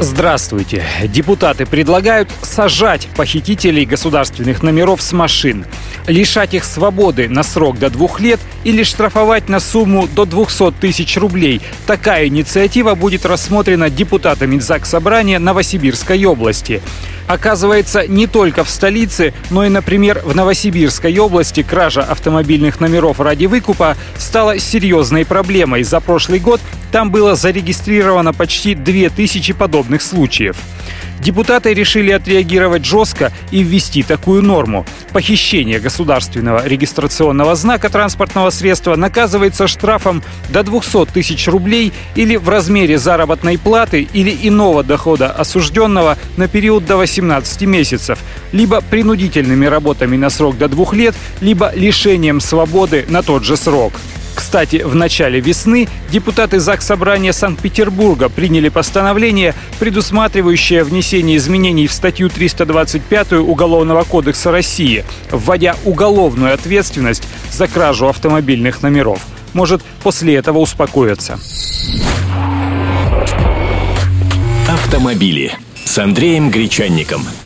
Здравствуйте. 0.00 0.84
Депутаты 1.04 1.66
предлагают 1.66 2.28
сажать 2.42 3.06
похитителей 3.16 3.84
государственных 3.84 4.62
номеров 4.62 5.00
с 5.00 5.12
машин, 5.12 5.66
лишать 6.08 6.54
их 6.54 6.64
свободы 6.64 7.28
на 7.28 7.44
срок 7.44 7.78
до 7.78 7.90
двух 7.90 8.18
лет 8.18 8.40
или 8.64 8.82
штрафовать 8.82 9.48
на 9.48 9.60
сумму 9.60 10.08
до 10.08 10.24
200 10.24 10.72
тысяч 10.72 11.16
рублей. 11.16 11.60
Такая 11.86 12.26
инициатива 12.26 12.96
будет 12.96 13.24
рассмотрена 13.24 13.88
депутатами 13.88 14.58
ЗАГС 14.58 14.90
Собрания 14.90 15.38
Новосибирской 15.38 16.24
области. 16.24 16.82
Оказывается, 17.28 18.06
не 18.06 18.26
только 18.26 18.64
в 18.64 18.70
столице, 18.70 19.32
но 19.50 19.64
и, 19.64 19.68
например, 19.68 20.20
в 20.24 20.34
Новосибирской 20.34 21.16
области 21.18 21.62
кража 21.62 22.02
автомобильных 22.02 22.80
номеров 22.80 23.20
ради 23.20 23.46
выкупа 23.46 23.96
стала 24.18 24.58
серьезной 24.58 25.24
проблемой. 25.24 25.84
За 25.84 26.00
прошлый 26.00 26.40
год 26.40 26.60
там 26.94 27.10
было 27.10 27.34
зарегистрировано 27.34 28.32
почти 28.32 28.76
2000 28.76 29.52
подобных 29.54 30.00
случаев. 30.00 30.56
Депутаты 31.18 31.74
решили 31.74 32.12
отреагировать 32.12 32.84
жестко 32.84 33.32
и 33.50 33.64
ввести 33.64 34.04
такую 34.04 34.42
норму. 34.42 34.86
Похищение 35.12 35.80
государственного 35.80 36.64
регистрационного 36.64 37.56
знака 37.56 37.88
транспортного 37.88 38.50
средства 38.50 38.94
наказывается 38.94 39.66
штрафом 39.66 40.22
до 40.50 40.62
200 40.62 41.06
тысяч 41.06 41.48
рублей 41.48 41.92
или 42.14 42.36
в 42.36 42.48
размере 42.48 42.96
заработной 42.96 43.58
платы 43.58 44.06
или 44.12 44.30
иного 44.48 44.84
дохода 44.84 45.32
осужденного 45.32 46.16
на 46.36 46.46
период 46.46 46.86
до 46.86 46.96
18 46.96 47.62
месяцев, 47.62 48.20
либо 48.52 48.80
принудительными 48.82 49.66
работами 49.66 50.16
на 50.16 50.30
срок 50.30 50.58
до 50.58 50.68
двух 50.68 50.94
лет, 50.94 51.16
либо 51.40 51.72
лишением 51.74 52.40
свободы 52.40 53.04
на 53.08 53.24
тот 53.24 53.42
же 53.42 53.56
срок. 53.56 53.94
Кстати, 54.34 54.82
в 54.84 54.94
начале 54.94 55.40
весны 55.40 55.88
депутаты 56.10 56.60
ЗАГС 56.60 56.86
Собрания 56.86 57.32
Санкт-Петербурга 57.32 58.28
приняли 58.28 58.68
постановление, 58.68 59.54
предусматривающее 59.78 60.84
внесение 60.84 61.36
изменений 61.36 61.86
в 61.86 61.92
статью 61.92 62.28
325 62.28 63.32
Уголовного 63.32 64.04
кодекса 64.04 64.50
России, 64.50 65.04
вводя 65.30 65.76
уголовную 65.84 66.54
ответственность 66.54 67.22
за 67.50 67.68
кражу 67.68 68.08
автомобильных 68.08 68.82
номеров. 68.82 69.20
Может, 69.52 69.82
после 70.02 70.34
этого 70.34 70.58
успокоятся. 70.58 71.38
Автомобили 74.68 75.52
с 75.84 75.98
Андреем 75.98 76.50
Гречанником. 76.50 77.22